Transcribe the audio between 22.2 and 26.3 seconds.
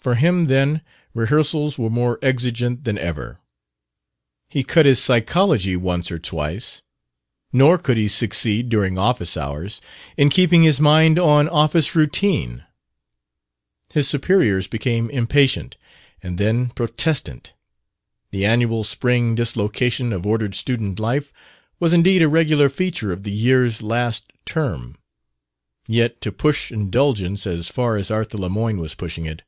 a regular feature of the year's last term; yet